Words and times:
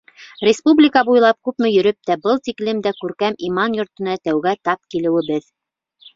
Республика 0.45 1.03
буйлап 1.09 1.37
күпме 1.49 1.71
йөрөп 1.73 1.99
тә, 2.11 2.17
был 2.23 2.39
тиклем 2.47 2.81
дә 2.89 2.95
күркәм 3.03 3.39
иман 3.51 3.77
йортона 3.83 4.19
тәүгә 4.31 4.57
тап 4.71 4.91
килеүебеҙ. 4.97 5.49